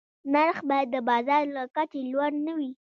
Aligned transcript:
نرخ 0.33 0.57
باید 0.69 0.87
د 0.91 0.95
بازار 1.09 1.43
له 1.55 1.63
کچې 1.75 2.01
لوړ 2.11 2.31
نه 2.45 2.53
وي. 2.57 2.71